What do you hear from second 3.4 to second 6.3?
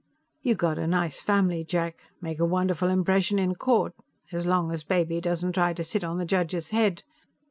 court as long as Baby doesn't try to sit on the